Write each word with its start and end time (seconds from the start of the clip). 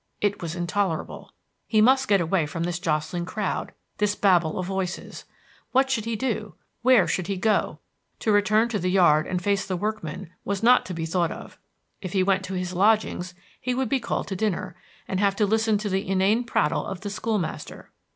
It 0.19 0.41
was 0.41 0.55
intolerable. 0.55 1.31
He 1.67 1.79
must 1.79 2.07
get 2.07 2.19
away 2.19 2.47
from 2.47 2.63
this 2.63 2.79
jostling 2.79 3.23
crowd, 3.23 3.71
this 3.99 4.15
babel 4.15 4.57
of 4.57 4.65
voices. 4.65 5.25
What 5.73 5.91
should 5.91 6.05
he 6.05 6.15
do, 6.15 6.55
where 6.81 7.07
should 7.07 7.27
he 7.27 7.37
go? 7.37 7.77
To 8.21 8.31
return 8.31 8.67
to 8.69 8.79
the 8.79 8.89
yard 8.89 9.27
and 9.27 9.39
face 9.39 9.63
the 9.67 9.77
workmen 9.77 10.31
was 10.43 10.63
not 10.63 10.87
to 10.87 10.95
be 10.95 11.05
thought 11.05 11.31
of; 11.31 11.59
if 12.01 12.13
he 12.13 12.23
went 12.23 12.43
to 12.45 12.55
his 12.55 12.73
lodgings 12.73 13.35
he 13.59 13.75
would 13.75 13.89
be 13.89 13.99
called 13.99 14.27
to 14.29 14.35
dinner, 14.35 14.75
and 15.07 15.19
have 15.19 15.35
to 15.35 15.45
listen 15.45 15.77
to 15.77 15.87
the 15.89 16.07
inane 16.07 16.45
prattle 16.45 16.83
of 16.87 17.01
the 17.01 17.11
school 17.11 17.37
master. 17.37 17.91